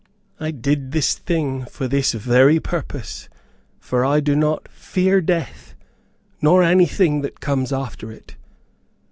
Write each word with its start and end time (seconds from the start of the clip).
I 0.39 0.49
did 0.49 0.93
this 0.93 1.13
thing 1.13 1.65
for 1.65 1.87
this 1.87 2.13
very 2.13 2.59
purpose, 2.59 3.29
for 3.79 4.03
I 4.03 4.19
do 4.19 4.35
not 4.35 4.67
fear 4.67 5.21
death 5.21 5.75
nor 6.41 6.63
anything 6.63 7.21
that 7.21 7.39
comes 7.39 7.71
after 7.71 8.11
it. 8.11 8.35